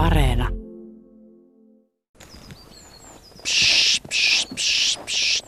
Areena. 0.00 0.48
Psh, 3.42 4.00
psh, 4.08 4.46
psh, 4.54 4.98
psh. 5.06 5.42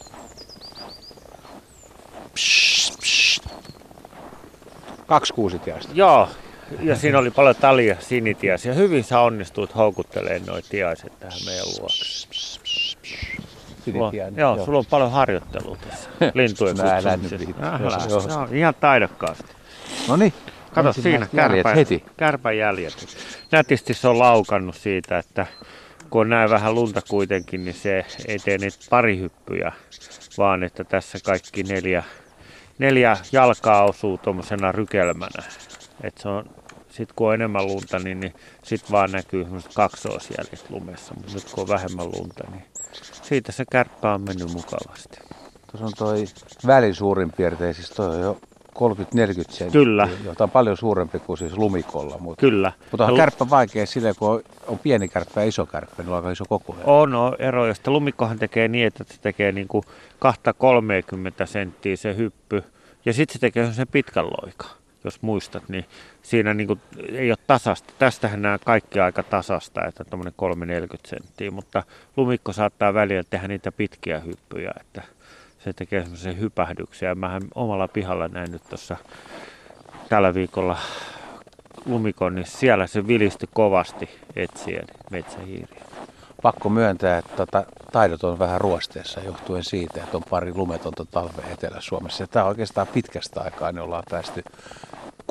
Psh, 2.35 2.99
psh. 3.01 3.41
Kaksi 5.07 5.33
kuusitiaista. 5.35 5.93
Joo, 5.95 6.29
ja 6.81 6.97
siinä 6.97 7.19
oli 7.19 7.31
paljon 7.31 7.57
talia 7.57 7.97
sinitiaisia. 8.01 8.75
Hyvin 8.75 9.05
sä 9.05 9.21
onnistuit 9.21 9.75
houkuttelemaan 9.77 10.47
noin 10.47 10.63
tiaiset 10.69 11.19
tähän 11.21 11.39
meidän 11.47 11.65
luokse. 11.79 12.05
Sulla, 12.05 14.07
on- 14.07 14.13
Sinitiainen. 14.13 14.41
joo, 14.41 14.65
sulla 14.65 14.79
on 14.79 14.85
paljon 14.91 15.11
harjoittelua 15.11 15.77
tässä 15.91 16.11
lintujen 16.35 16.77
Mä 16.77 16.83
nyt 16.83 17.21
kutsumisessa. 17.21 18.09
Joo. 18.11 18.21
se 18.21 18.33
on 18.33 18.55
ihan 18.57 18.75
taidokkaasti. 18.81 19.45
No 20.09 20.17
niin. 20.17 20.33
Kato 20.75 20.93
siinä, 20.93 21.27
kärpä, 21.37 21.75
heti. 21.75 22.05
kärpän 22.17 22.59
jäljet. 22.59 23.07
Nätisti 23.51 23.95
se 23.95 24.09
on 24.09 24.19
laukannut 24.19 24.75
siitä, 24.77 25.19
että 25.19 25.47
kun 26.11 26.21
on 26.21 26.29
näin 26.29 26.51
vähän 26.51 26.75
lunta 26.75 27.03
kuitenkin, 27.09 27.65
niin 27.65 27.75
se 27.75 28.07
ei 28.29 28.39
tee 28.39 28.59
niitä 28.59 28.77
parihyppyjä, 28.91 29.73
vaan 30.39 30.63
että 30.63 30.85
tässä 30.85 31.19
kaikki 31.25 31.63
neljä, 31.63 32.03
neljä 32.79 33.17
jalkaa 33.33 33.85
osuu 33.85 34.19
tuommoisena 34.19 34.73
rykelmänä. 34.73 35.43
Et 36.03 36.19
se 36.19 36.29
on, 36.29 36.45
sit 36.91 37.13
kun 37.13 37.29
on 37.29 37.35
enemmän 37.35 37.67
lunta, 37.67 37.99
niin, 37.99 38.21
niin 38.21 38.35
sit 38.63 38.91
vaan 38.91 39.13
näkyy 39.13 39.47
kaksoisjäljet 39.75 40.71
lumessa, 40.71 41.15
mutta 41.15 41.35
nyt 41.35 41.45
kun 41.53 41.63
on 41.63 41.69
vähemmän 41.69 42.07
lunta, 42.07 42.45
niin 42.51 42.65
siitä 43.23 43.53
se 43.53 43.65
kärppä 43.71 44.15
on 44.15 44.21
mennyt 44.21 44.53
mukavasti. 44.53 45.19
Tuossa 45.71 45.87
on 45.87 45.93
toi 45.99 46.25
väli 46.67 46.95
suurin 46.95 47.33
piirtein, 47.33 47.75
siis 47.75 47.91
toi 47.91 48.17
on 48.17 48.21
jo 48.21 48.41
30-40 48.79 48.79
senttiä. 49.35 49.71
Kyllä. 49.71 50.09
Jota 50.25 50.45
on 50.45 50.51
paljon 50.51 50.77
suurempi 50.77 51.19
kuin 51.19 51.39
siis 51.39 51.57
lumikolla. 51.57 52.19
Mutta, 52.19 52.41
Kyllä. 52.41 52.73
mutta 52.91 53.05
on 53.07 53.13
Ja 53.13 53.17
kärppä 53.17 53.51
vaikea 53.51 53.87
silleen, 53.87 54.15
kun 54.19 54.31
on, 54.31 54.43
on 54.67 54.79
pieni 54.79 55.09
kärppä 55.09 55.41
ja 55.41 55.49
iso 55.49 55.67
kärppä, 55.67 56.03
niin 56.03 56.09
on 56.11 56.17
aika 56.17 56.31
iso 56.31 56.45
koko. 56.49 56.77
On, 56.85 57.15
on 57.15 57.37
ero, 57.39 57.67
josta 57.67 57.91
lumikkohan 57.91 58.39
tekee 58.39 58.69
niin, 58.69 58.87
että 58.87 59.05
se 59.09 59.21
tekee 59.21 59.53
niin 59.53 59.69
kuin 59.69 59.85
2-30 61.43 61.47
senttiä 61.47 61.97
se 61.97 62.17
hyppy. 62.17 62.65
Ja 63.05 63.13
sitten 63.13 63.33
se 63.33 63.39
tekee 63.39 63.73
sen 63.73 63.89
pitkän 63.89 64.27
loika, 64.27 64.67
jos 65.05 65.23
muistat, 65.23 65.69
niin 65.69 65.85
siinä 66.23 66.55
niin 66.55 66.67
kuin 66.67 66.81
ei 67.13 67.31
ole 67.31 67.39
tasasta. 67.47 67.95
Tästähän 67.99 68.43
nämä 68.43 68.59
kaikki 68.59 69.01
aika 69.01 69.23
tasasta, 69.23 69.87
että 69.87 70.05
tuommoinen 70.05 70.35
3-40 70.93 70.97
senttiä, 71.07 71.51
mutta 71.51 71.83
lumikko 72.17 72.53
saattaa 72.53 72.95
välillä 72.95 73.23
tehdä 73.31 73.49
niitä 73.49 73.73
pitkiä 73.73 74.19
hyppyjä, 74.21 74.73
että 74.81 75.03
se 75.65 75.73
tekee 75.73 76.01
semmoisen 76.03 76.41
hypähdyksen. 76.41 77.07
Ja 77.07 77.15
mähän 77.15 77.43
omalla 77.55 77.89
pihalla 77.89 78.29
näin 78.29 78.53
nyt 78.53 78.63
tuossa 78.69 78.97
tällä 80.09 80.35
viikolla 80.35 80.79
lumikon, 81.87 82.35
niin 82.35 82.47
siellä 82.47 82.87
se 82.87 83.07
vilistyi 83.07 83.49
kovasti 83.55 84.11
etsien 84.37 84.85
metsähiiriä. 85.11 85.83
Pakko 86.43 86.69
myöntää, 86.69 87.19
että 87.19 87.37
tota, 87.37 87.65
taidot 87.93 88.25
on 88.25 88.39
vähän 88.39 88.61
ruosteessa 88.61 89.21
johtuen 89.21 89.65
siitä, 89.65 90.03
että 90.03 90.17
on 90.17 90.23
pari 90.31 90.55
lumetonta 90.55 91.05
talvea 91.05 91.47
Etelä-Suomessa. 91.53 92.27
Tämä 92.27 92.45
oikeastaan 92.45 92.87
pitkästä 92.87 93.41
aikaa 93.41 93.73
niin 93.73 93.83
ollaan 93.83 94.05
päästy 94.11 94.45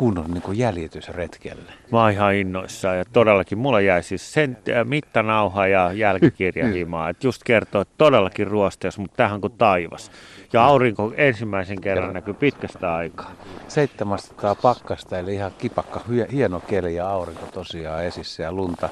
kunnon 0.02 0.32
niin 0.32 0.42
kuin 0.42 0.58
jäljitysretkelle. 0.58 1.74
Mä 1.92 2.02
oon 2.02 2.12
ihan 2.12 2.36
innoissaan 2.36 2.98
ja 2.98 3.06
todellakin 3.06 3.58
mulla 3.58 3.82
jäi 3.82 4.04
siis 4.04 4.34
sen 4.34 4.58
äh, 4.70 4.86
mittanauha 4.86 5.68
ja 5.68 5.94
jälkikirja 5.94 6.68
himaa. 6.68 7.10
Et 7.10 7.24
just 7.24 7.44
kertoo, 7.44 7.82
että 7.82 7.94
todellakin 7.98 8.48
ruosteessa, 8.48 9.02
mutta 9.02 9.18
tähän 9.18 9.42
kuin 9.42 9.54
taivas. 9.58 10.12
Ja 10.54 10.66
aurinko 10.66 11.14
ensimmäisen 11.18 11.82
kerran 11.82 12.14
näkyy 12.14 12.34
pitkästä 12.34 12.96
aikaa. 12.96 13.32
700 13.68 14.56
pakkasta, 14.56 15.20
eli 15.20 15.34
ihan 15.34 15.52
kipakka, 15.58 16.02
hie- 16.10 16.32
hieno 16.32 16.60
keli 16.60 16.96
ja 16.96 17.10
aurinko 17.10 17.46
tosiaan 17.54 18.06
esissä 18.06 18.44
ja 18.44 18.52
lunta 18.52 18.90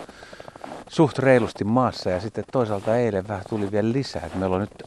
suht 0.90 1.20
reilusti 1.20 1.64
maassa. 1.64 2.10
Ja 2.10 2.20
sitten 2.20 2.44
toisaalta 2.52 2.98
eilen 2.98 3.28
vähän 3.28 3.44
tuli 3.50 3.72
vielä 3.72 3.92
lisää, 3.92 4.26
että 4.26 4.38
meillä 4.38 4.56
on 4.56 4.62
nyt 4.62 4.84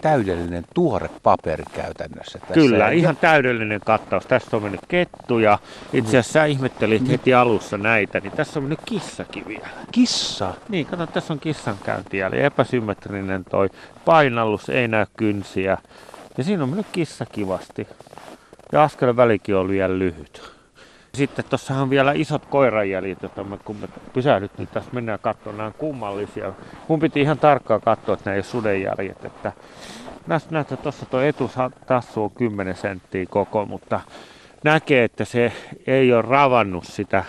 täydellinen 0.00 0.64
tuore 0.74 1.10
paperi 1.22 1.64
käytännössä. 1.74 2.38
Tässä 2.38 2.54
Kyllä, 2.54 2.88
ei- 2.88 2.98
ihan 2.98 3.16
täydellinen 3.16 3.80
kattaus. 3.80 4.26
Tässä 4.26 4.56
on 4.56 4.62
mennyt 4.62 4.80
kettu 4.88 5.38
ja 5.38 5.58
itse 5.92 6.08
asiassa 6.10 6.32
sä 6.32 6.44
ihmettelit 6.44 7.08
heti 7.08 7.34
alussa 7.34 7.78
näitä, 7.78 8.20
niin 8.20 8.32
tässä 8.32 8.58
on 8.58 8.62
mennyt 8.62 8.80
kissakin 8.84 9.48
vielä. 9.48 9.68
Kissa. 9.92 10.54
Niin, 10.68 10.86
kato, 10.86 11.06
tässä 11.06 11.32
on 11.32 11.40
kissan 11.40 11.76
käynti 11.84 12.20
eli 12.20 12.42
epäsymmetrinen 12.44 13.44
toi 13.44 13.68
painallus, 14.04 14.68
ei 14.68 14.88
näy 14.88 15.06
kynsiä. 15.16 15.78
Ja 16.38 16.44
siinä 16.44 16.62
on 16.62 16.68
mennyt 16.68 16.86
kissa 16.92 17.26
kivasti. 17.26 17.88
Ja 18.72 18.82
askel 18.82 19.16
välikin 19.16 19.56
on 19.56 19.68
liian 19.68 19.98
lyhyt. 19.98 20.57
Sitten 21.14 21.44
tuossahan 21.44 21.82
on 21.82 21.90
vielä 21.90 22.12
isot 22.12 22.46
koiranjäljet, 22.46 23.22
joita 23.22 23.44
me 23.44 23.58
kun 23.64 23.76
me 23.76 23.88
pysähdyttiin 24.12 24.68
tässä 24.68 24.90
mennään 24.92 25.18
katsomaan, 25.18 25.56
nämä 25.56 25.66
on 25.66 25.74
kummallisia. 25.78 26.52
Mun 26.88 27.00
piti 27.00 27.20
ihan 27.20 27.38
tarkkaan 27.38 27.80
katsoa, 27.80 28.14
että 28.14 28.30
nämä 28.30 28.34
ei 28.34 28.38
ole 28.38 28.44
sudenjäljet. 28.44 29.24
Että 29.24 29.52
näistä 30.26 30.48
näyttää 30.52 30.76
tuossa 30.76 31.06
tuo 31.06 31.20
etustassu 31.20 32.22
on 32.22 32.30
10 32.30 32.76
senttiä 32.76 33.26
koko, 33.26 33.66
mutta 33.66 34.00
näkee, 34.64 35.04
että 35.04 35.24
se 35.24 35.52
ei 35.86 36.12
ole 36.12 36.22
ravannut 36.22 36.84
sitä 36.84 37.24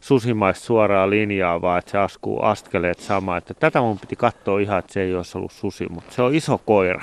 susimaista 0.00 0.64
suoraa 0.64 1.10
linjaa, 1.10 1.62
vaan 1.62 1.78
että 1.78 1.90
se 1.90 1.98
askuu 1.98 2.42
askeleet 2.42 2.98
sama. 2.98 3.36
Että 3.36 3.54
tätä 3.54 3.80
mun 3.80 3.98
piti 3.98 4.16
katsoa 4.16 4.60
ihan, 4.60 4.78
että 4.78 4.92
se 4.92 5.02
ei 5.02 5.14
olisi 5.14 5.38
ollut 5.38 5.52
susi, 5.52 5.86
mutta 5.88 6.12
se 6.12 6.22
on 6.22 6.34
iso 6.34 6.58
koira. 6.58 7.00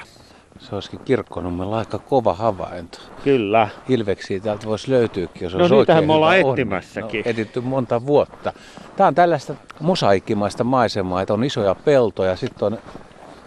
Se 0.60 0.76
olisikin 0.76 1.00
kirkkonummella 1.00 1.78
aika 1.78 2.00
kova 2.00 2.34
havainto. 2.34 3.00
Kyllä. 3.24 3.70
Ilveksiä 3.90 4.40
täältä 4.40 4.68
voisi 4.68 4.92
löytyykin, 4.92 5.44
jos 5.44 5.54
No 5.54 5.60
olisi 5.60 5.76
oikein 5.76 6.08
me 6.08 6.14
ollaan 6.14 6.38
etsimässäkin. 6.38 7.24
No, 7.26 7.32
etitty 7.32 7.62
monta 7.62 8.06
vuotta. 8.06 8.54
Tämä 8.96 9.08
on 9.08 9.16
tällaista 9.16 9.56
mosaikkimaista 9.80 10.64
maisemaa, 10.64 11.22
että 11.22 11.34
on 11.34 11.44
isoja 11.44 11.76
peltoja, 11.76 12.36
sitten 12.36 12.66
on 12.66 12.78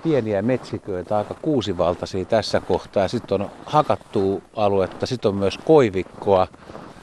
pieniä 0.03 0.43
metsiköitä, 0.43 1.17
aika 1.17 1.35
kuusivaltaisia 1.43 2.25
tässä 2.25 2.61
kohtaa. 2.61 3.09
Sitten 3.09 3.43
on 3.43 3.51
hakattua 3.67 4.41
aluetta, 4.57 5.07
sitten 5.07 5.29
on 5.29 5.35
myös 5.35 5.59
koivikkoa, 5.59 6.47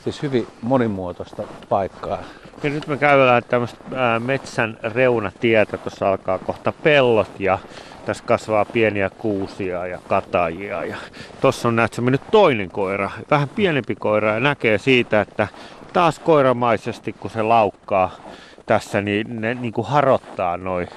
siis 0.03 0.21
hyvin 0.21 0.47
monimuotoista 0.61 1.43
paikkaa. 1.69 2.19
Ja 2.63 2.69
nyt 2.69 2.87
me 2.87 2.97
käydään 2.97 3.43
tämmöistä 3.49 3.79
metsän 4.19 4.77
reunatietä, 4.83 5.77
tuossa 5.77 6.09
alkaa 6.09 6.39
kohta 6.39 6.73
pellot 6.83 7.39
ja 7.39 7.59
tässä 8.07 8.23
kasvaa 8.23 8.65
pieniä 8.65 9.09
kuusia 9.09 9.87
ja 9.87 9.99
katajia. 10.07 10.83
Ja 10.83 10.95
tuossa 11.41 11.67
on 11.67 11.75
näet 11.75 11.97
mennyt 12.01 12.21
toinen 12.31 12.71
koira, 12.71 13.11
vähän 13.31 13.49
pienempi 13.49 13.95
koira 13.95 14.33
ja 14.33 14.39
näkee 14.39 14.77
siitä, 14.77 15.21
että 15.21 15.47
taas 15.93 16.19
koiramaisesti 16.19 17.13
kun 17.13 17.31
se 17.31 17.41
laukkaa 17.41 18.15
tässä, 18.65 19.01
niin 19.01 19.41
ne 19.41 19.53
niin 19.53 19.73
kuin 19.73 19.87
harottaa 19.87 20.57
noin 20.57 20.87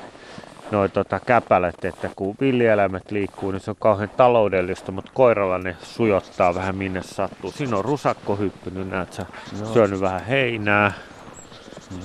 noi 0.70 0.88
tota 0.88 1.20
käpälät, 1.20 1.84
että 1.84 2.10
kun 2.16 2.36
villieläimet 2.40 3.10
liikkuu, 3.10 3.50
niin 3.50 3.60
se 3.60 3.70
on 3.70 3.76
kauhean 3.80 4.10
taloudellista, 4.16 4.92
mutta 4.92 5.10
koiralla 5.14 5.58
ne 5.58 5.76
sujottaa 5.82 6.54
vähän 6.54 6.76
minne 6.76 7.02
sattuu. 7.02 7.52
Siinä 7.52 7.76
on 7.76 7.84
rusakko 7.84 8.36
hyppynyt, 8.36 8.90
näet 8.90 9.12
sä, 9.12 9.26
syönyt 9.72 10.00
vähän 10.00 10.24
heinää. 10.24 10.92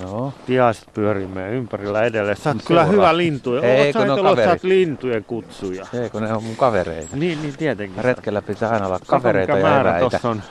Joo. 0.01 0.33
Tiaiset 0.45 0.89
pyörii 0.93 1.27
meidän 1.27 1.53
ympärillä 1.53 2.03
edelleen. 2.03 2.37
Sä 2.37 2.49
oot 2.49 2.57
kyllä 2.67 2.81
seuraa. 2.81 2.91
hyvä 2.91 3.17
lintuja. 3.17 3.61
Ei, 3.61 3.85
Oot 3.85 3.93
sä 3.93 3.99
ajatellut, 3.99 4.31
että 4.31 4.45
sä 4.45 4.51
oot 4.51 4.63
lintujen 4.63 5.23
kutsuja? 5.23 5.85
Ei, 6.01 6.09
kun 6.09 6.21
ne 6.21 6.33
on 6.33 6.43
mun 6.43 6.55
kavereita. 6.55 7.15
Niin, 7.15 7.41
niin 7.41 7.57
tietenkin. 7.57 8.03
Retkellä 8.03 8.41
pitää 8.41 8.69
aina 8.69 8.85
olla 8.87 8.99
kavereita 9.07 9.55
mikä 9.55 9.67
ja 9.67 9.81
eväitä. 9.81 10.19
on 10.23 10.41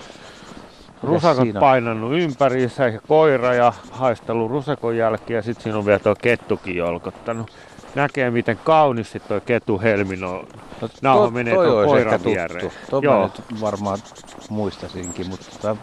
rusakot 1.03 1.49
painanut 1.61 2.12
ympäriinsä 2.12 2.89
ja 2.89 3.00
koira 3.09 3.55
ja 3.55 3.72
haistellut 3.91 4.50
rusakon 4.50 4.97
jälkiä. 4.97 5.43
Sitten 5.43 5.62
siinä 5.62 5.78
on 5.78 5.87
vielä 5.87 5.99
tuo 5.99 6.15
kettukin 6.22 6.77
jolkottanut. 6.77 7.51
Näkee 7.95 8.31
miten 8.31 8.59
kauniisti 8.65 9.21
tuo 9.21 9.41
ketu 9.41 9.81
helmin 9.81 10.25
on. 10.25 10.47
No, 10.81 10.89
Nauha 11.03 11.31
menee 11.31 11.55
tuon 11.55 11.87
koiran 11.87 12.25
viereen. 12.25 12.71
Tuo 12.91 13.01
Joo. 13.03 13.31
varmaan 13.61 13.99
muistasinkin, 14.51 15.28
mutta 15.28 15.77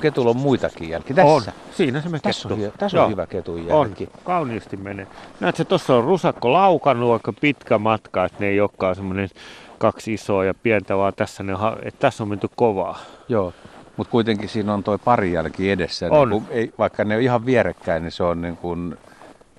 ketulla 0.00 0.30
on 0.30 0.36
muitakin 0.36 0.88
jälkiä. 0.88 1.16
Tässä. 1.16 1.32
On. 1.32 1.42
Siinä 1.76 2.00
se 2.00 2.08
me 2.08 2.18
Tässä, 2.18 2.48
on, 2.48 2.54
kettu. 2.56 2.70
hi- 2.72 2.78
tässä 2.78 2.96
Joo. 2.96 3.04
on 3.04 3.10
hyvä 3.10 3.26
ketun 3.26 3.54
On, 3.70 3.86
jälki. 3.88 4.08
kauniisti 4.24 4.76
menee. 4.76 5.06
Näetkö, 5.40 5.64
tuossa 5.64 5.94
on 5.96 6.04
rusakko 6.04 6.52
laukannut 6.52 7.12
aika 7.12 7.32
pitkä 7.32 7.78
matka, 7.78 8.24
että 8.24 8.36
ne 8.40 8.46
ei 8.46 8.60
olekaan 8.60 8.94
semmoinen 8.96 9.28
kaksi 9.78 10.14
isoa 10.14 10.44
ja 10.44 10.54
pientä, 10.54 10.96
vaan 10.96 11.12
tässä, 11.16 11.42
ne, 11.42 11.54
on 11.54 11.76
että 11.82 12.00
tässä 12.00 12.22
on 12.22 12.28
menty 12.28 12.48
kovaa. 12.56 12.98
Joo. 13.28 13.52
Mutta 13.96 14.10
kuitenkin 14.10 14.48
siinä 14.48 14.74
on 14.74 14.82
toi 14.84 14.98
pari 14.98 15.32
jälki 15.32 15.70
edessä. 15.70 16.06
On. 16.10 16.30
Niin 16.30 16.42
kun, 16.42 16.52
ei, 16.52 16.72
vaikka 16.78 17.04
ne 17.04 17.16
on 17.16 17.22
ihan 17.22 17.46
vierekkäin, 17.46 18.02
niin 18.02 18.12
se 18.12 18.22
on 18.22 18.42
niin 18.42 18.56
kuin 18.56 18.96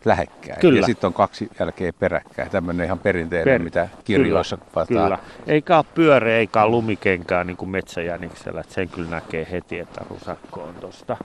lähekkäin. 0.08 0.60
Kyllä. 0.60 0.80
Ja 0.80 0.86
sitten 0.86 1.08
on 1.08 1.14
kaksi 1.14 1.50
jälkeä 1.60 1.94
peräkkäin. 1.94 2.50
Tämmöinen 2.50 2.86
ihan 2.86 3.00
perinteinen, 3.00 3.54
Per- 3.54 3.64
mitä 3.64 3.88
kirjoissa 4.04 4.58
Kyllä, 4.58 4.70
kuvataan. 4.74 4.88
kyllä. 5.06 5.18
Eikä 5.48 5.78
ole 5.78 5.86
pyöreä, 5.96 6.38
eikä 6.38 6.62
ole 6.64 6.72
lumikenkään 6.72 7.48
niin 7.48 7.58
kuin 7.58 7.70
metsäjäniksellä. 7.70 8.62
Että 8.62 8.74
sen 8.74 8.90
kyllä 8.90 9.10
näkee 9.10 9.48
heti, 9.52 9.80
että 9.80 10.02
rusakko 10.10 10.62
on 10.64 10.76
tuosta. 10.76 11.18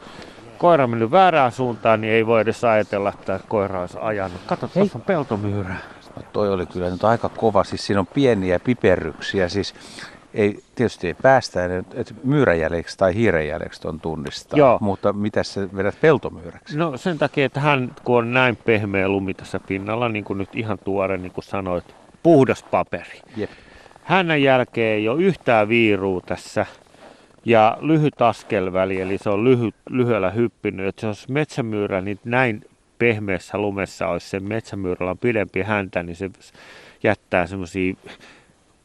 Koira 0.59 0.85
on 0.85 0.91
mennyt 0.91 1.11
väärään 1.11 1.53
suuntaan, 1.53 2.01
niin 2.01 2.13
ei 2.13 2.27
voi 2.27 2.41
edes 2.41 2.65
ajatella, 2.65 3.09
että 3.09 3.41
koira 3.49 3.81
olisi 3.81 3.99
ajanut. 4.01 4.41
Kato, 4.47 4.69
tuossa 4.69 4.99
on 4.99 5.03
peltomyyrä. 5.05 5.75
No 6.17 6.23
toi 6.33 6.51
oli 6.53 6.67
kyllä 6.67 6.91
nyt 6.91 7.05
aika 7.05 7.29
kova. 7.29 7.65
Siis 7.65 7.87
siinä 7.87 8.01
on 8.01 8.07
pieniä 8.07 8.61
piperryksiä. 8.61 9.49
Siis 9.49 9.75
ei, 10.35 10.63
tietysti 10.75 11.07
ei 11.07 11.15
päästä, 11.15 11.61
että 11.95 12.15
myyräjäljeksi 12.25 12.99
tai 12.99 13.15
hiirenjäljeksi 13.15 13.89
on 13.89 14.01
tunnistaa. 14.01 14.59
Joo. 14.59 14.79
Mutta 14.81 15.13
mitä 15.13 15.43
sä 15.43 15.69
vedät 15.77 16.01
peltomyyräksi? 16.01 16.79
No 16.79 16.97
sen 16.97 17.19
takia, 17.19 17.47
että 17.47 17.61
hän, 17.61 17.95
kun 18.05 18.19
on 18.19 18.33
näin 18.33 18.57
pehmeä 18.57 19.09
lumi 19.09 19.35
tässä 19.35 19.61
pinnalla, 19.61 20.09
niin 20.09 20.25
kuin 20.25 20.39
nyt 20.39 20.57
ihan 20.57 20.79
tuore, 20.79 21.19
niin 21.19 21.33
kuin 21.33 21.45
sanoit, 21.45 21.95
puhdas 22.23 22.63
paperi. 22.63 23.21
Jep. 23.37 23.51
Hänen 24.03 24.43
jälkeen 24.43 24.97
ei 24.97 25.09
ole 25.09 25.23
yhtään 25.23 25.69
viiruu 25.69 26.21
tässä 26.21 26.67
ja 27.45 27.79
lyhyt 27.81 28.23
askelväli, 28.23 29.01
eli 29.01 29.19
se 29.19 29.31
on 29.31 29.45
lyhy, 29.45 29.71
lyhyellä 29.91 30.31
hyppinyt. 30.31 30.87
Että 30.87 31.07
jos 31.07 31.29
metsämyyrä, 31.29 32.01
niin 32.01 32.19
näin 32.25 32.65
pehmeässä 32.99 33.59
lumessa 33.59 34.09
olisi 34.09 34.29
se 34.29 34.41
metsämyyrällä 34.41 35.11
on 35.11 35.19
pidempi 35.19 35.63
häntä, 35.63 36.03
niin 36.03 36.17
se 36.17 36.31
jättää 37.03 37.47
semmoisia 37.47 37.95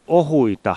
ohuita 0.07 0.75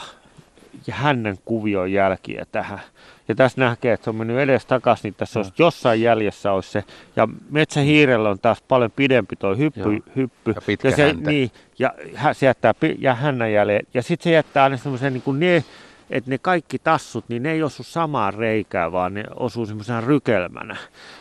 ja 0.86 0.94
hänen 0.94 1.36
kuvion 1.44 1.92
jälkiä 1.92 2.46
tähän. 2.52 2.80
Ja 3.28 3.34
tässä 3.34 3.60
näkee, 3.60 3.92
että 3.92 4.04
se 4.04 4.10
on 4.10 4.16
mennyt 4.16 4.38
edes 4.38 4.66
takaisin, 4.66 5.02
niin 5.02 5.14
tässä 5.14 5.38
olisi 5.38 5.52
jossain 5.58 6.02
jäljessä 6.02 6.52
olisi 6.52 6.70
se. 6.70 6.84
Ja 7.16 7.28
metsähiirellä 7.50 8.30
on 8.30 8.38
taas 8.38 8.62
paljon 8.62 8.90
pidempi 8.90 9.36
tuo 9.36 9.54
hyppy. 9.54 9.80
Joo. 9.80 10.02
hyppy. 10.16 10.50
Ja 10.54 10.60
pitkä 10.66 10.90
se, 10.90 11.06
häntä. 11.06 11.30
Niin, 11.30 11.50
ja 11.78 11.94
hä- 12.14 12.34
se 12.34 12.46
jättää 12.46 12.74
pi- 12.74 12.96
ja 12.98 13.14
hännän 13.14 13.52
jälleen. 13.52 13.86
Ja 13.94 14.02
sitten 14.02 14.24
se 14.24 14.30
jättää 14.30 14.64
aina 14.64 14.76
semmoisen 14.76 15.12
niin 15.12 15.22
kuin 15.22 15.40
ne, 15.40 15.64
että 16.10 16.30
ne 16.30 16.38
kaikki 16.38 16.78
tassut, 16.78 17.24
niin 17.28 17.42
ne 17.42 17.52
ei 17.52 17.62
osu 17.62 17.82
samaan 17.82 18.34
reikään, 18.34 18.92
vaan 18.92 19.14
ne 19.14 19.24
osuu 19.36 19.66
semmoisena 19.66 20.00
rykelmänä. 20.00 20.76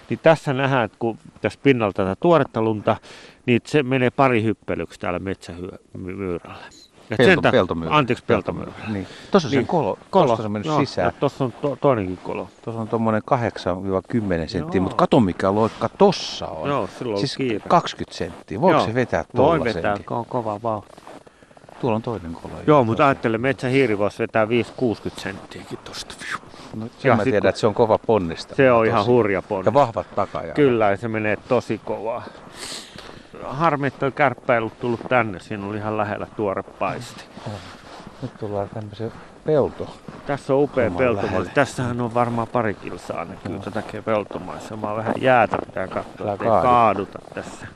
Niin 0.09 0.19
tässä 0.23 0.53
nähdään, 0.53 0.85
että 0.85 0.97
kun 0.99 1.17
tässä 1.41 1.59
pinnalla 1.63 1.93
tätä 1.93 2.15
tuoretta 2.19 2.61
lunta, 2.61 2.95
niin 3.45 3.61
se 3.65 3.83
menee 3.83 4.09
pari 4.09 4.43
hyppelyksi 4.43 4.99
täällä 4.99 5.19
metsämyyrällä. 5.19 6.88
Et 7.11 7.17
Pelto- 7.17 7.41
ta- 7.41 7.51
peltomyyrä. 7.51 7.95
Anteeksi, 7.95 8.23
peltomyyrä. 8.27 8.71
Niin. 8.87 9.07
Tuossa 9.31 9.47
on 9.49 9.51
Niin. 9.51 9.67
kolo. 9.67 9.97
Kolo. 10.09 10.25
Tuossa 10.27 10.45
on 10.45 10.51
mennyt 10.51 10.65
Joo, 10.67 10.79
sisään. 10.79 11.05
ja 11.05 11.11
Tuossa 11.19 11.43
on 11.43 11.51
to- 11.51 11.77
toinenkin 11.81 12.17
kolo. 12.23 12.47
Tuossa 12.63 12.81
on 12.81 12.87
tuommoinen 12.87 13.21
8-10 13.25 14.49
senttiä, 14.49 14.81
mutta 14.81 14.95
kato 14.95 15.19
mikä 15.19 15.55
loikka 15.55 15.89
tossa 15.89 16.47
on. 16.47 16.69
Joo, 16.69 16.89
silloin 16.99 17.15
on 17.15 17.19
siis 17.19 17.37
kiire. 17.37 17.59
20 17.67 18.17
senttiä. 18.17 18.61
Voiko 18.61 18.77
Joo. 18.77 18.85
se 18.87 18.93
vetää 18.93 19.25
Voi 19.37 19.45
tollasenkin? 19.45 19.75
vetää, 19.75 19.95
ko- 19.95 20.25
kova 20.29 20.59
vauhti. 20.63 21.01
Tuolla 21.81 21.95
on 21.95 22.01
toinen 22.01 22.33
kolo. 22.33 22.53
Joo, 22.67 22.83
mutta 22.83 23.05
ajattelen, 23.07 23.41
metsähiiri 23.41 23.97
voisi 23.97 24.19
vetää 24.19 24.49
5-60 24.49 25.19
senttiäkin 25.21 25.77
tosta. 25.83 26.15
No, 26.75 26.85
Ja 26.85 26.91
sen 26.97 27.11
mä 27.11 27.15
sit 27.15 27.23
tiedän, 27.23 27.41
kun- 27.41 27.49
että 27.49 27.59
se 27.61 27.67
on 27.67 27.73
kova 27.73 27.97
ponnista. 27.97 28.55
Se 28.55 28.71
on 28.71 28.85
ihan 28.85 29.05
hurja 29.05 29.41
ponni. 29.41 29.65
Ja 29.67 29.73
vahvat 29.73 30.15
takajalat. 30.15 30.55
Kyllä, 30.55 30.89
ja 30.89 30.97
se 30.97 31.07
menee 31.07 31.37
tosi 31.47 31.81
kovaa. 31.85 32.23
Harmi, 33.53 33.87
että 33.87 33.99
toi 33.99 34.11
kärppä 34.11 34.53
ei 34.53 34.59
ollut 34.59 34.79
tullut 34.79 34.99
tänne. 35.09 35.39
Siinä 35.39 35.65
oli 35.67 35.77
ihan 35.77 35.97
lähellä 35.97 36.27
tuore 36.35 36.63
paisti. 36.63 37.23
Nyt 38.21 38.37
tullaan 38.39 38.69
tämmöisen 38.69 39.11
pelto. 39.45 39.95
Tässä 40.25 40.53
on 40.53 40.63
upea 40.63 40.91
lähelle. 41.15 41.51
Tässähän 41.53 42.01
on 42.01 42.13
varmaan 42.13 42.47
pari 42.47 42.73
kilsaa 42.73 43.25
näkyy 43.25 43.51
Joo. 43.53 43.61
tätä 43.61 43.83
peltomaissa. 44.05 44.75
Mä 44.77 44.95
vähän 44.95 45.13
jäätä 45.17 45.57
pitää 45.65 45.87
katsoa, 45.87 46.33
ettei 46.33 46.47
kaadu. 46.47 46.67
kaaduta 46.67 47.19
tässä. 47.33 47.67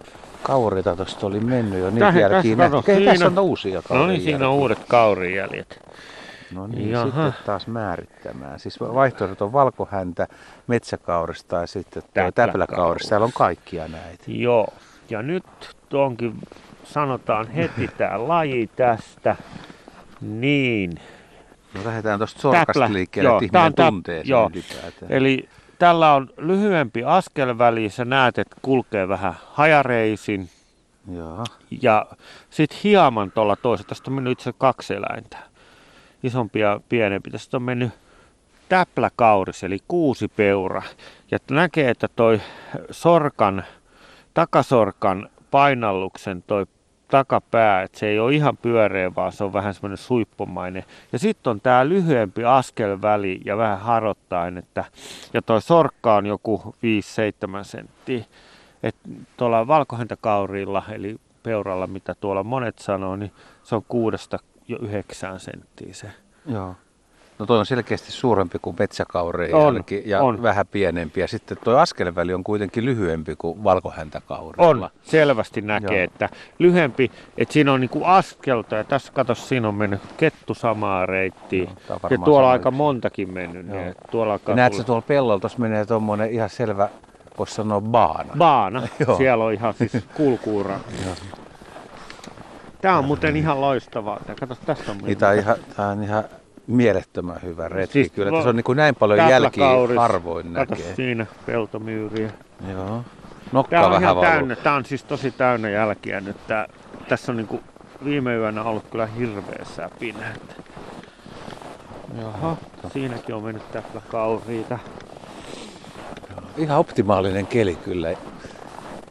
Kaurita 0.43 0.95
tuosta 0.95 1.27
oli 1.27 1.39
mennyt 1.39 1.79
jo 1.79 1.89
niitä 1.89 2.05
jälkiä. 2.05 2.29
tässä 2.29 2.55
kato, 2.69 2.77
näkyy. 2.77 2.93
Ei, 2.93 2.99
siinä- 2.99 3.11
Tässä 3.11 3.27
on 3.27 3.39
uusia 3.39 3.81
No 3.89 4.07
niin, 4.07 4.21
siinä 4.21 4.49
on 4.49 4.53
uudet 4.55 4.79
kaurijäljet. 4.87 5.79
No 6.53 6.67
niin, 6.67 6.91
Jaha. 6.91 7.05
sitten 7.05 7.33
taas 7.45 7.67
määrittämään. 7.67 8.59
Siis 8.59 8.79
vaihtoehdot 8.79 9.41
on 9.41 9.53
valkohäntä, 9.53 10.27
metsäkaurista 10.67 11.55
ja 11.55 11.67
sitten 11.67 12.03
täpläkaurista. 12.35 13.09
Täällä 13.09 13.25
on 13.25 13.31
kaikkia 13.33 13.87
näitä. 13.87 14.23
Joo, 14.27 14.67
ja 15.09 15.21
nyt 15.21 15.45
onkin, 15.93 16.33
sanotaan 16.83 17.47
heti 17.47 17.89
tämä 17.97 18.27
laji 18.27 18.69
tästä. 18.75 19.35
Niin, 20.21 20.99
No 21.73 21.81
lähdetään 21.85 22.19
tuosta 22.19 22.41
sorkasta 22.41 22.73
Täplä, 22.73 22.93
liikkeelle, 22.93 23.29
joo, 23.29 23.39
että 23.43 23.59
ihminen 23.59 23.73
tuntee 23.91 24.23
sen 24.23 24.29
joo. 24.29 24.51
eli 25.09 25.49
tällä 25.79 26.13
on 26.13 26.29
lyhyempi 26.37 27.03
askelväli, 27.03 27.89
sä 27.89 28.05
näet, 28.05 28.37
että 28.37 28.55
kulkee 28.61 29.07
vähän 29.07 29.35
hajareisin. 29.51 30.49
Joo. 31.13 31.43
Ja 31.81 32.05
sitten 32.49 32.77
hieman 32.83 33.31
tuolla 33.31 33.55
toisella, 33.55 33.89
tästä 33.89 34.11
on 34.11 34.15
mennyt 34.15 34.31
itse 34.39 34.53
kaksi 34.57 34.93
eläintä, 34.93 35.37
isompi 36.23 36.59
ja 36.59 36.79
pienempi. 36.89 37.31
Tästä 37.31 37.57
on 37.57 37.63
mennyt 37.63 37.91
täpläkauris, 38.69 39.63
eli 39.63 39.77
kuusi 39.87 40.27
peura. 40.27 40.81
Ja 41.31 41.37
näkee, 41.51 41.89
että 41.89 42.07
toi 42.07 42.41
sorkan, 42.91 43.63
takasorkan 44.33 45.29
painalluksen 45.51 46.43
toi 46.47 46.65
takapää, 47.07 47.81
että 47.81 47.99
se 47.99 48.07
ei 48.07 48.19
ole 48.19 48.33
ihan 48.33 48.57
pyöreä, 48.57 49.15
vaan 49.15 49.31
se 49.31 49.43
on 49.43 49.53
vähän 49.53 49.73
semmoinen 49.73 49.97
suippomainen. 49.97 50.83
Ja 51.11 51.19
sitten 51.19 51.51
on 51.51 51.61
tämä 51.61 51.89
lyhyempi 51.89 52.45
askelväli 52.45 53.41
ja 53.45 53.57
vähän 53.57 53.79
harottain, 53.79 54.57
että, 54.57 54.85
ja 55.33 55.41
toi 55.41 55.61
sorkka 55.61 56.15
on 56.15 56.25
joku 56.25 56.75
5-7 57.61 57.63
senttiä. 57.63 58.25
Et 58.83 58.95
tuolla 59.37 59.67
valkohäntäkaurilla, 59.67 60.83
eli 60.91 61.15
peuralla, 61.43 61.87
mitä 61.87 62.15
tuolla 62.15 62.43
monet 62.43 62.79
sanoo, 62.79 63.15
niin 63.15 63.31
se 63.63 63.75
on 63.75 63.83
kuudesta 63.87 64.39
jo 64.67 64.77
yhdeksään 64.81 65.39
senttiä 65.39 65.93
se. 65.93 66.11
Joo. 66.45 66.75
No 67.43 67.47
toi 67.47 67.59
on 67.59 67.65
selkeästi 67.65 68.11
suurempi 68.11 68.59
kuin 68.61 68.75
metsäkauri 68.79 69.53
On, 69.53 69.83
ja 70.05 70.23
on. 70.23 70.43
vähän 70.43 70.67
pienempi. 70.67 71.19
Ja 71.21 71.27
sitten 71.27 71.57
tuo 71.63 71.77
askelväli 71.77 72.33
on 72.33 72.43
kuitenkin 72.43 72.85
lyhyempi 72.85 73.35
kuin 73.35 73.63
valkohäntäkaurilla. 73.63 74.67
On, 74.67 74.89
selvästi 75.01 75.61
näkee, 75.61 75.97
Joo. 75.97 76.03
että 76.03 76.29
lyhempi, 76.59 77.11
että 77.37 77.53
siinä 77.53 77.73
on 77.73 77.81
niinku 77.81 78.03
askelta 78.03 78.75
ja 78.75 78.83
tässä 78.83 79.13
kato, 79.13 79.35
siinä 79.35 79.67
on 79.67 79.75
mennyt 79.75 80.01
kettu 80.17 80.53
samaa 80.53 81.05
reittiä. 81.05 81.63
Joo, 81.89 81.99
on 82.03 82.11
ja 82.11 82.17
tuolla 82.17 82.51
aika 82.51 82.69
yksi. 82.69 82.77
montakin 82.77 83.33
mennyt. 83.33 83.67
Joo. 83.67 83.77
Niin, 83.77 83.87
että 83.87 84.07
tuolla 84.11 84.39
Ja 84.47 84.55
näet 84.55 84.71
tulla- 84.73 84.83
sä 84.83 84.87
tuolla 84.87 85.01
pellolla, 85.07 85.39
tuossa 85.39 85.59
menee 85.59 85.85
tuommoinen 85.85 86.31
ihan 86.31 86.49
selvä, 86.49 86.89
voisi 87.37 87.53
sanoa 87.55 87.81
baana. 87.81 88.33
Baana, 88.37 88.87
Joo. 89.07 89.17
siellä 89.17 89.43
on 89.45 89.53
ihan 89.53 89.73
siis 89.73 89.97
kulkuura. 90.13 90.79
Tämä 92.81 92.97
on 92.97 93.05
muuten 93.05 93.35
ihan 93.35 93.61
loistavaa. 93.61 94.19
Kato, 94.39 94.55
tässä 94.65 94.91
on 94.91 94.97
Niin 94.97 95.17
tää 95.17 95.29
on 95.29 95.37
ihan, 95.37 95.55
tää 95.77 95.87
on 95.87 96.03
ihan 96.03 96.23
mielettömän 96.67 97.39
hyvä 97.43 97.67
retki. 97.67 97.93
Siis 97.93 98.11
Kyllä 98.11 98.31
tässä 98.31 98.49
on 98.49 98.55
niin 98.55 98.63
kuin 98.63 98.75
näin 98.75 98.95
paljon 98.95 99.29
jälkiä 99.29 99.65
harvoin 99.97 100.53
näkee. 100.53 100.95
siinä 100.95 101.25
peltomyyriä. 101.45 102.29
Joo. 102.71 103.03
Nokka 103.51 103.69
Tämä 103.69 103.85
on 103.85 103.91
vähän 103.91 104.03
ihan 104.03 104.17
täynnä. 104.31 104.55
Tämä 104.55 104.75
on 104.75 104.85
siis 104.85 105.03
tosi 105.03 105.31
täynnä 105.31 105.69
jälkiä 105.69 106.21
nyt. 106.21 106.37
Tää, 106.47 106.67
tässä 107.09 107.31
on 107.31 107.37
niinku 107.37 107.59
viime 108.05 108.35
yönä 108.35 108.63
ollut 108.63 108.83
kyllä 108.91 109.05
hirveä 109.05 109.65
säpinä. 109.75 110.25
Jaha, 112.21 112.55
siinäkin 112.93 113.35
on 113.35 113.43
mennyt 113.43 113.71
täpä 113.71 114.01
kauriita. 114.09 114.79
Ihan 116.57 116.77
optimaalinen 116.79 117.47
keli 117.47 117.75
kyllä 117.75 118.09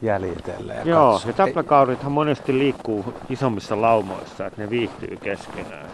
jäljitellä. 0.01 0.73
Ja 0.73 0.81
Joo, 0.85 1.11
katsoa. 1.13 1.29
ja 1.29 1.33
täpläkaurithan 1.33 2.11
monesti 2.11 2.59
liikkuu 2.59 3.13
isommissa 3.29 3.81
laumoissa, 3.81 4.45
että 4.45 4.61
ne 4.61 4.69
viihtyy 4.69 5.17
keskenään. 5.21 5.85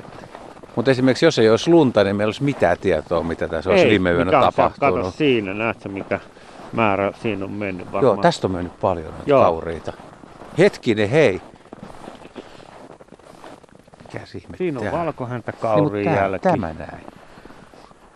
Mutta 0.80 0.92
esimerkiksi 0.92 1.26
jos 1.26 1.40
ei 1.40 1.50
olisi 1.50 1.70
lunta, 1.70 2.04
niin 2.04 2.16
meillä 2.16 2.28
olisi 2.30 2.44
mitään 2.44 2.78
tietoa, 2.82 3.24
mitä 3.24 3.48
tässä 3.48 3.70
olisi 3.70 3.88
viime 3.90 4.12
yönä 4.12 4.32
tapahtunut. 4.32 4.96
Kato 4.98 5.12
siinä, 5.12 5.54
näet 5.54 5.82
sä 5.82 5.90
mikä 5.90 6.20
määrä 6.74 7.12
siinä 7.22 7.46
on 7.46 7.52
mennyt 7.52 7.86
varmaan. 7.86 8.04
Joo, 8.04 8.18
tästä 8.18 8.48
on 8.48 8.52
mennyt 8.52 8.80
paljon 8.80 9.14
Joo. 9.26 9.42
kauriita. 9.44 9.94
Hetkinen, 10.58 11.10
hei. 11.10 11.42
Mikäs 14.14 14.36
ihme 14.36 14.58
Siinä 14.58 14.80
on 14.80 14.84
tää? 14.86 14.92
valkohäntä 15.06 15.52
Niin, 15.52 15.62
kaurin 15.62 16.06
mut 16.08 16.14
tää- 16.14 16.24
jälki. 16.24 16.40
Tämä 16.40 16.74
näin. 16.80 17.04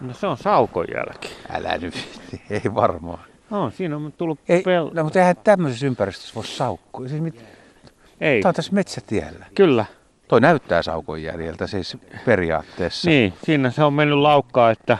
No 0.01 0.13
se 0.13 0.27
on 0.27 0.38
saukon 0.38 0.86
jälki. 0.96 1.29
Älä 1.50 1.77
nyt, 1.77 1.93
ei 2.50 2.62
varmaan. 2.75 3.20
No, 3.50 3.70
siinä 3.70 3.96
on 3.96 4.13
tullut 4.17 4.39
Ei, 4.50 4.62
pel... 4.62 4.89
no, 4.93 5.03
mutta 5.03 5.20
eihän 5.20 5.36
tämmöisessä 5.43 5.86
ympäristössä 5.86 6.36
voi 6.36 6.46
saukkua. 6.46 7.08
Siis 7.08 7.22
mit, 7.22 7.46
Ei, 8.22 8.41
tää 8.41 8.50
on 8.50 8.55
tässä 8.55 8.74
metsätiellä. 8.74 9.46
kyllä. 9.55 9.86
Toi 10.27 10.42
näyttää 10.42 10.82
saukon 10.82 11.24
jäljeltä 11.24 11.68
siis 11.68 11.98
periaatteessa. 12.25 13.10
Niin, 13.10 13.34
siinä 13.44 13.72
se 13.72 13.84
on 13.84 13.94
mennyt 13.94 14.18
laukkaa, 14.18 14.72
että, 14.72 14.98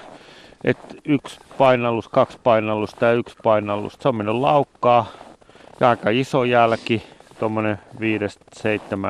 että 0.64 0.96
yksi 1.06 1.40
painallus, 1.58 2.10
kaksi 2.10 2.38
painallusta 2.44 3.06
ja 3.06 3.14
yksi 3.14 3.36
painallus. 3.44 3.98
Se 4.00 4.08
on 4.08 4.16
mennyt 4.16 4.36
laukkaa 4.36 5.12
ja 5.80 5.90
aika 5.90 6.10
iso 6.10 6.44
jälki, 6.44 7.04
tuommoinen 7.40 7.80
5-7 7.96 8.00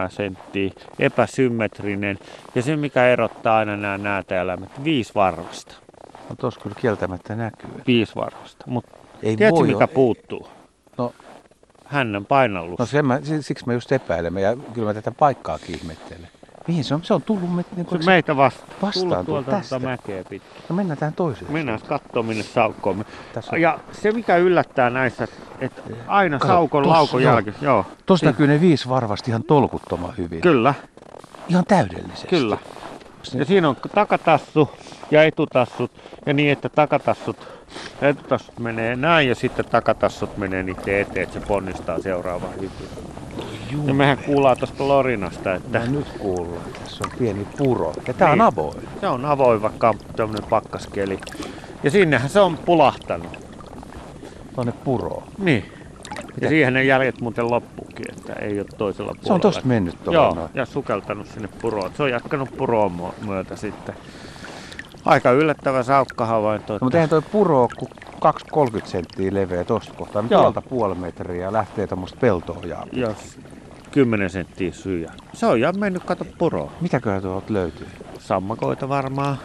senttiä, 0.10 0.72
epäsymmetrinen. 1.00 2.20
Ja 2.56 2.62
se 2.62 2.76
mikä 2.76 3.08
erottaa 3.08 3.58
aina 3.58 3.78
nämä 3.78 3.98
näätäeläimet, 3.98 4.84
viisi 4.84 5.12
varvasta. 5.16 5.76
No 6.30 6.36
tuossa 6.36 6.60
kyllä 6.62 6.76
kieltämättä 6.82 7.36
näkyy. 7.36 7.70
Viisi 7.88 8.16
varvasta. 8.16 8.66
Mutta 8.68 8.98
Ei 9.24 9.38
tiedätkö 9.38 9.60
voi 9.60 9.68
mikä 9.68 9.88
puuttuu? 9.88 10.48
No. 10.98 11.14
Hännän 11.94 12.26
painallus. 12.26 12.80
No 12.80 12.86
sen 12.86 13.06
mä, 13.06 13.20
si- 13.24 13.42
siksi 13.42 13.66
mä 13.68 13.74
just 13.74 13.92
epäilen 13.92 14.38
ja 14.38 14.56
kyllä 14.74 14.88
mä 14.88 14.94
tätä 14.94 15.12
paikkaakin 15.12 15.76
ihmettelen. 15.76 16.28
Mihin 16.68 16.84
se 16.84 16.96
on? 16.96 17.04
Se 17.04 17.14
on 17.14 17.22
tullut 17.22 17.56
me, 17.56 17.66
niin 17.76 17.86
se 17.86 17.90
kuin, 17.90 18.06
meitä 18.06 18.38
vasta. 18.38 18.66
vastaan 18.82 18.94
Tullut 19.10 19.26
tullut 19.26 19.26
tuolta 19.46 19.52
tästä. 19.52 19.80
mäkeä 19.80 20.24
pitkin. 20.30 20.52
No 20.70 20.76
mennään 20.76 20.98
tähän 20.98 21.14
toiseen. 21.14 21.52
Mennään 21.52 21.80
katsomaan 21.88 22.26
minne 22.26 22.44
saukkoon. 22.44 23.06
on, 23.52 23.62
Ja 23.62 23.80
se 23.92 24.12
mikä 24.12 24.38
yllättää 24.38 24.90
näissä, 24.90 25.28
että 25.62 25.82
aina 26.08 26.40
Kato, 26.40 26.54
saukon 26.54 26.84
tossa, 26.84 26.98
laukon 26.98 27.24
joo. 27.24 27.34
jälki. 27.34 27.52
Joo, 27.62 27.86
Tuossa 28.06 28.26
näkyy 28.26 28.48
ne 28.48 28.62
viisi 28.62 28.90
varvasti 28.90 29.32
ihan 29.32 29.44
tolkuttoman 29.44 30.14
hyvin. 30.18 30.42
kyllä, 30.42 30.74
Ihan 31.48 31.66
täydellisesti. 31.68 32.28
kyllä. 32.28 32.58
Ja 33.34 33.46
siinä 33.46 33.70
on 33.70 33.76
takatassu 33.96 34.70
ja 35.12 35.24
etutassut 35.24 35.92
ja 36.26 36.34
niin, 36.34 36.52
että 36.52 36.70
takatassut 36.70 37.38
etutassut 38.02 38.60
menee 38.60 38.96
näin 38.96 39.30
ja 39.30 39.36
sitten 39.36 39.66
takatassut 39.66 40.38
menee 40.38 40.64
niiden 40.64 41.00
eteen, 41.02 41.24
että 41.24 41.40
se 41.40 41.46
ponnistaa 41.48 42.00
seuraavaan 42.02 42.54
hyppyyn. 42.62 42.90
Ja 43.86 43.94
mehän 43.94 44.18
kuullaan 44.18 44.58
tuosta 44.58 44.88
Lorinasta, 44.88 45.54
että 45.56 45.80
Mä 45.80 45.86
nyt 45.86 46.08
kuullaan. 46.20 46.64
Tässä 46.84 47.04
on 47.06 47.12
pieni 47.20 47.48
puro. 47.58 47.94
Ja 48.08 48.14
tää 48.14 48.32
on 48.32 48.38
Niin. 48.38 48.42
avoin. 48.48 48.88
se 49.02 49.08
on 49.08 49.26
avoin, 49.26 49.62
vaikka 49.62 49.90
on 49.90 49.96
tämmöinen 50.16 50.50
pakkaskeli. 50.50 51.20
Ja 51.84 51.92
sinnehän 51.92 52.30
se 52.30 52.40
on 52.40 52.58
pulahtanut. 52.58 53.40
Tonne 54.56 54.72
puroon. 54.84 55.24
Niin. 55.38 55.72
Mitä? 56.36 56.46
Ja 56.46 56.50
siihen 56.50 56.74
ne 56.74 56.84
jäljet 56.84 57.22
muuten 57.22 57.52
loppuukin, 57.52 58.06
että 58.18 58.34
ei 58.34 58.60
ole 58.60 58.68
toisella 58.78 59.12
puolella. 59.12 59.28
Se 59.28 59.34
on 59.34 59.42
tosta 59.42 59.66
mennyt 59.66 60.04
tuolla 60.04 60.20
Joo, 60.20 60.34
noin. 60.34 60.50
ja 60.54 60.66
sukeltanut 60.66 61.28
sinne 61.28 61.50
puroon. 61.62 61.92
Se 61.98 62.04
on 62.04 62.10
jatkanut 62.10 62.58
puroon 62.58 63.14
myötä 63.26 63.56
sitten. 63.56 63.96
Aika 65.06 65.32
yllättävä 65.32 65.84
saukkahavainto. 65.84 66.74
No, 66.74 66.80
mutta 66.82 66.98
eihän 66.98 67.10
toi 67.10 67.22
puro 67.22 67.62
ole 67.62 67.70
kuin 67.78 67.92
2-30 68.82 68.86
senttiä 68.86 69.34
leveä 69.34 69.64
tosta 69.64 69.94
kohtaa. 69.94 70.22
Nyt 70.22 70.32
Joo. 70.32 70.42
puolta 70.42 70.62
puoli 70.62 70.96
metriä 70.96 71.44
ja 71.46 71.54
lähtee 71.54 71.88
tämmöistä 71.88 72.20
peltoa 72.22 72.62
ja 72.66 72.84
Jos 72.92 73.40
10 73.92 74.30
senttiä 74.30 74.72
syjä. 74.72 75.12
Se 75.34 75.46
on 75.46 75.62
ja 75.62 75.74
mennyt 75.74 76.04
kato 76.04 76.26
puroon. 76.38 76.72
Mitäköhän 76.82 77.22
tuolta 77.22 77.54
löytyy? 77.54 77.88
Sammakoita 78.20 78.90
varmaan. 78.90 79.38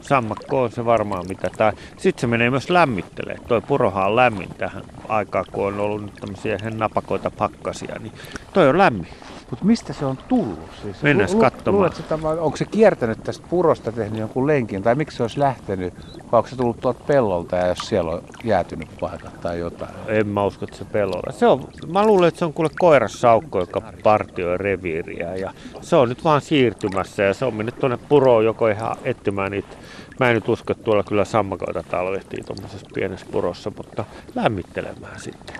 Sammakko 0.00 0.62
on 0.62 0.72
se 0.72 0.84
varmaan 0.84 1.28
mitä. 1.28 1.50
Tai 1.56 1.72
sitten 1.96 2.20
se 2.20 2.26
menee 2.26 2.50
myös 2.50 2.70
lämmittelee. 2.70 3.36
Toi 3.48 3.60
purohan 3.60 4.06
on 4.06 4.16
lämmin 4.16 4.48
tähän 4.58 4.82
aikaan, 5.08 5.44
kun 5.52 5.66
on 5.66 5.80
ollut 5.80 6.02
nyt 6.02 6.14
tämmöisiä 6.14 6.58
napakoita 6.74 7.30
pakkasia, 7.30 7.96
niin 8.00 8.12
toi 8.52 8.68
on 8.68 8.78
lämmin. 8.78 9.08
Mutta 9.50 9.64
mistä 9.64 9.92
se 9.92 10.04
on 10.04 10.18
tullut? 10.28 10.70
Siis, 10.82 11.02
Mennään 11.02 11.30
Lu- 11.32 11.40
katsomaan. 11.40 12.38
onko 12.38 12.56
se 12.56 12.64
kiertänyt 12.64 13.24
tästä 13.24 13.46
purosta 13.50 13.92
tehnyt 13.92 14.20
jonkun 14.20 14.46
lenkin, 14.46 14.82
tai 14.82 14.94
miksi 14.94 15.16
se 15.16 15.22
olisi 15.22 15.40
lähtenyt, 15.40 15.94
vai 16.32 16.38
onko 16.38 16.48
se 16.48 16.56
tullut 16.56 16.80
tuolta 16.80 17.04
pellolta 17.06 17.56
ja 17.56 17.66
jos 17.66 17.78
siellä 17.78 18.10
on 18.10 18.22
jäätynyt 18.44 18.88
paikat 19.00 19.40
tai 19.40 19.58
jotain? 19.58 19.90
En 20.08 20.26
mä 20.26 20.44
usko, 20.44 20.64
että 20.64 20.76
se 20.76 20.84
pelolla. 20.84 21.32
Se 21.32 21.46
on, 21.46 21.68
mä 21.92 22.06
luulen, 22.06 22.28
että 22.28 22.38
se 22.38 22.44
on 22.44 22.52
kuule 22.52 22.70
koirassaukko, 22.78 23.60
joka 23.60 23.82
partioi 24.02 24.58
reviiriä. 24.58 25.36
Ja 25.36 25.52
se 25.80 25.96
on 25.96 26.08
nyt 26.08 26.24
vaan 26.24 26.40
siirtymässä 26.40 27.22
ja 27.22 27.34
se 27.34 27.44
on 27.44 27.54
mennyt 27.54 27.78
tuonne 27.78 27.98
puroon 28.08 28.44
joko 28.44 28.68
ihan 28.68 28.96
etsimään 29.04 29.50
niitä. 29.50 29.76
Mä 30.20 30.28
en 30.28 30.34
nyt 30.34 30.48
usko, 30.48 30.72
että 30.72 30.84
tuolla 30.84 31.02
kyllä 31.02 31.24
sammakoita 31.24 31.82
talvehtii 31.82 32.44
tuommoisessa 32.46 32.86
pienessä 32.94 33.26
purossa, 33.32 33.72
mutta 33.76 34.04
lämmittelemään 34.34 35.20
sitten. 35.20 35.56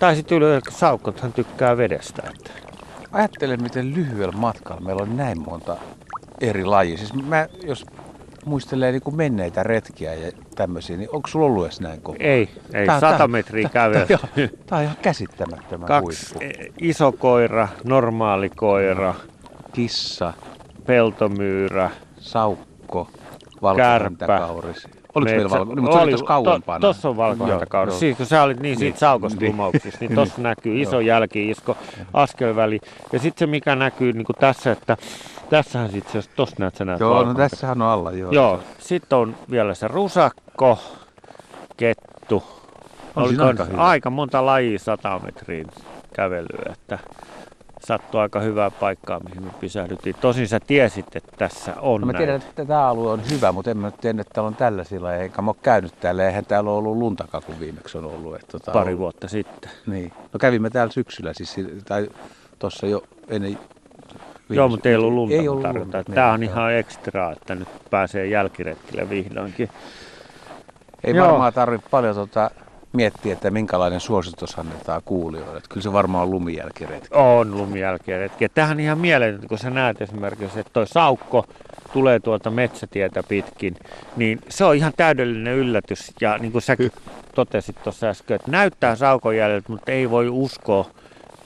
Tai 0.00 0.16
sitten 0.16 0.38
yleensä 0.38 0.70
saukothan 0.70 1.32
tykkää 1.32 1.76
vedestä. 1.76 2.22
Että. 2.34 2.69
Ajattele, 3.12 3.56
miten 3.56 3.94
lyhyellä 3.94 4.32
matkalla 4.38 4.80
meillä 4.80 5.02
on 5.02 5.16
näin 5.16 5.40
monta 5.42 5.76
eri 6.40 6.64
lajia. 6.64 6.96
Siis 6.98 7.14
mä, 7.14 7.46
jos 7.66 7.86
muistelee 8.44 8.92
niin 8.92 9.16
menneitä 9.16 9.62
retkiä 9.62 10.14
ja 10.14 10.32
tämmöisiä, 10.54 10.96
niin 10.96 11.08
onko 11.12 11.28
sulla 11.28 11.46
ollut 11.46 11.64
edes 11.64 11.80
näin 11.80 12.02
kova? 12.02 12.16
Ei, 12.20 12.48
ei, 12.74 12.86
Tää- 12.86 13.00
sata 13.00 13.18
tää- 13.18 13.28
metriä 13.28 13.68
kävellä. 13.68 14.06
Tää 14.66 14.78
on 14.78 14.84
ihan 14.84 14.96
käsittämättömän 15.02 15.86
Kaksi 15.88 16.34
huippu. 16.34 16.60
e, 16.62 16.72
iso 16.80 17.12
koira, 17.12 17.68
normaali 17.84 18.50
koira, 18.50 19.14
Kissa, 19.72 20.32
peltomyyrä, 20.86 21.90
saukko, 22.18 23.08
valkohäntäkauris. 23.62 24.88
Oliko 25.14 25.30
meillä 25.30 25.50
valko? 25.50 25.74
Niin, 25.74 25.82
mutta 25.82 25.96
se 25.96 26.02
oli 26.02 26.10
tuossa 26.10 26.26
kauempana. 26.26 26.80
Tuossa 26.80 27.08
on 27.08 27.16
valkohäntäkauri. 27.16 27.90
Joo, 27.90 27.98
Siis 27.98 28.16
kun 28.16 28.26
sä 28.26 28.42
olit 28.42 28.60
niin 28.60 28.78
siitä 28.78 28.92
Niin. 28.92 29.00
saukosta 29.00 29.40
Niin. 29.40 29.50
lumauksissa, 29.52 29.98
niin 30.00 30.08
Niin. 30.08 30.14
tuossa 30.14 30.42
näkyy 30.42 30.80
iso 30.82 31.00
jälki-isko, 31.00 31.76
askelväli. 32.14 32.80
Ja 33.12 33.18
sitten 33.18 33.38
se 33.46 33.50
mikä 33.50 33.76
näkyy 33.76 34.12
niin 34.12 34.24
kuin 34.26 34.36
tässä, 34.36 34.72
että 34.72 34.96
tässähän 35.50 35.90
sitten, 35.90 36.12
jos 36.18 36.28
tuossa 36.28 36.56
näet 36.58 36.76
sä 36.76 36.84
näet 36.84 37.00
Joo, 37.00 37.10
no 37.10 37.14
valkohäntä- 37.16 37.48
tässähän 37.48 37.82
on 37.82 37.88
alla. 37.88 38.12
Joo. 38.12 38.32
Joo, 38.32 38.60
sitten 38.78 39.18
on 39.18 39.36
vielä 39.50 39.74
se 39.74 39.88
rusakko, 39.88 40.78
kettu. 41.76 42.42
On 43.16 43.28
siinä 43.28 43.44
aika 43.46 43.66
aika 43.76 44.10
monta 44.10 44.46
lajia 44.46 44.78
100 44.78 45.18
metriin 45.24 45.66
kävelyä, 46.14 46.72
että 46.72 46.98
sattui 47.80 48.20
aika 48.20 48.40
hyvää 48.40 48.70
paikkaa, 48.70 49.20
mihin 49.20 49.42
me 49.42 49.50
pysähdyttiin. 49.60 50.16
Tosin 50.20 50.48
sä 50.48 50.60
tiesit, 50.60 51.16
että 51.16 51.32
tässä 51.38 51.74
on 51.80 52.00
No 52.00 52.06
mä 52.06 52.12
näitä. 52.12 52.18
tiedän, 52.24 52.36
että 52.48 52.64
tämä 52.64 52.88
alue 52.88 53.10
on 53.12 53.22
hyvä, 53.30 53.52
mutta 53.52 53.70
en 53.70 53.76
mä 53.76 53.86
nyt 53.86 54.04
että 54.20 54.34
täällä 54.34 54.48
on 54.48 54.54
tällaisilla, 54.54 55.14
eikä 55.14 55.42
mä 55.42 55.50
ole 55.50 55.56
käynyt 55.62 56.00
täällä, 56.00 56.26
eihän 56.26 56.44
täällä 56.46 56.70
ole 56.70 56.78
ollut 56.78 56.96
luntakaan, 56.96 57.42
kun 57.46 57.60
viimeksi 57.60 57.98
on 57.98 58.04
ollut. 58.04 58.34
Että 58.34 58.46
tota, 58.46 58.72
pari 58.72 58.92
on- 58.92 58.98
vuotta 58.98 59.28
sitten. 59.28 59.70
Niin. 59.86 60.12
No 60.32 60.38
kävimme 60.38 60.70
täällä 60.70 60.92
syksyllä, 60.92 61.32
siis, 61.32 61.52
si- 61.52 61.82
tai 61.88 62.08
tuossa 62.58 62.86
jo 62.86 63.02
ennen 63.28 63.58
Joo, 64.48 64.68
mutta 64.68 64.88
ei 64.88 64.94
ollut 64.96 65.12
lunta 65.12 65.34
Ei 65.34 65.48
ollut 65.48 65.62
tarjota. 65.62 65.98
lunta, 65.98 66.12
Tämä 66.14 66.32
on 66.32 66.40
niin, 66.40 66.50
ihan 66.50 66.72
ekstra, 66.74 67.32
että 67.32 67.54
nyt 67.54 67.68
pääsee 67.90 68.26
jälkiretkille 68.26 69.10
vihdoinkin. 69.10 69.68
Ei 71.04 71.14
Joo. 71.16 71.26
varmaan 71.28 71.52
tarvitse 71.52 71.88
paljon 71.90 72.14
tota, 72.14 72.50
miettiä, 72.92 73.32
että 73.32 73.50
minkälainen 73.50 74.00
suositus 74.00 74.58
annetaan 74.58 75.02
kuulijoille. 75.04 75.56
Että 75.56 75.68
kyllä 75.68 75.82
se 75.82 75.92
varmaan 75.92 76.22
on 76.24 76.30
lumijälkiretki. 76.30 77.08
On 77.12 77.56
lumijälkiretki. 77.56 78.48
Tähän 78.48 78.76
on 78.76 78.80
ihan 78.80 78.98
mieletöntä, 78.98 79.46
kun 79.48 79.58
sä 79.58 79.70
näet 79.70 80.02
esimerkiksi, 80.02 80.60
että 80.60 80.72
toi 80.72 80.86
saukko 80.86 81.46
tulee 81.92 82.20
tuolta 82.20 82.50
metsätietä 82.50 83.22
pitkin, 83.22 83.76
niin 84.16 84.38
se 84.48 84.64
on 84.64 84.76
ihan 84.76 84.92
täydellinen 84.96 85.54
yllätys. 85.54 86.12
Ja 86.20 86.38
niin 86.38 86.52
kuin 86.52 86.62
säkin 86.62 86.92
totesit 87.34 87.82
tuossa 87.82 88.06
äsken, 88.06 88.34
että 88.34 88.50
näyttää 88.50 88.96
saukon 88.96 89.36
jäljeltä, 89.36 89.72
mutta 89.72 89.92
ei 89.92 90.10
voi 90.10 90.28
uskoa 90.28 90.86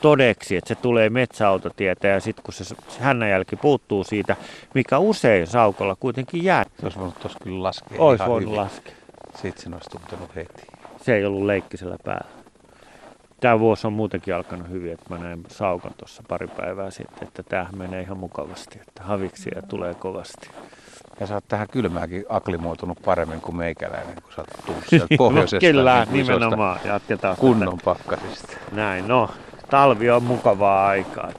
todeksi, 0.01 0.57
että 0.57 0.69
se 0.69 0.75
tulee 0.75 1.11
metsäautotietä 1.11 2.09
ja 2.09 2.21
sitten 2.21 2.43
kun 2.45 2.55
se, 2.55 2.65
se 2.65 2.75
hännänjälki 3.01 3.57
puuttuu 3.57 4.05
siitä, 4.05 4.37
mikä 4.75 4.99
usein 4.99 5.47
saukolla 5.47 5.97
kuitenkin 6.01 6.45
jää, 6.45 6.65
Se 6.65 6.87
olisi 6.87 6.99
voinut 6.99 7.19
tuossa 7.21 7.39
kyllä 7.43 7.63
laskea 7.63 7.99
olisi 7.99 8.23
ihan 8.23 8.31
voinut 8.31 8.51
hyvin. 8.51 8.61
laskea. 8.65 8.95
Sitten 9.35 9.63
sen 9.63 9.75
olisi 9.75 9.91
tuntenut 9.91 10.35
heti. 10.37 10.74
Se 11.05 11.17
ei 11.17 11.25
ollut 11.25 11.43
leikkisellä 11.43 11.97
päällä. 12.05 12.31
Tämä 13.41 13.59
vuosi 13.59 13.87
on 13.87 13.93
muutenkin 13.93 14.35
alkanut 14.35 14.69
hyvin, 14.69 14.93
että 14.93 15.15
mä 15.15 15.19
näin 15.19 15.43
saukan 15.49 15.93
tuossa 15.97 16.23
pari 16.29 16.47
päivää 16.47 16.91
sitten, 16.91 17.29
että 17.29 17.43
tämähän 17.43 17.79
menee 17.79 18.03
ihan 18.03 18.19
mukavasti, 18.19 18.79
että 18.89 19.03
haviksia 19.03 19.63
tulee 19.69 19.95
kovasti. 19.95 20.51
Ja 21.21 21.27
sä 21.27 21.35
oot 21.35 21.45
tähän 21.49 21.69
kylmääkin 21.69 22.25
aklimoitunut 22.29 22.99
paremmin 23.05 23.41
kuin 23.41 23.57
meikäläinen, 23.57 24.23
kun 24.23 24.33
sä 24.33 24.41
oot 24.41 24.67
tullut 24.67 24.85
sieltä 24.91 25.15
pohjoisesta. 25.19 25.67
Kyllä, 25.67 26.07
niin 26.11 26.27
nimenomaan. 26.27 26.81
Jatketaan 26.85 27.37
Kunnon 27.37 27.79
pakkasista. 27.85 28.57
Näin, 28.73 29.09
no. 29.09 29.31
Talvi 29.71 30.11
on 30.11 30.23
mukavaa 30.23 30.87
aikaa. 30.87 31.33